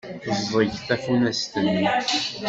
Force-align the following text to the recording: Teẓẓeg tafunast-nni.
Teẓẓeg 0.23 0.71
tafunast-nni. 0.87 1.77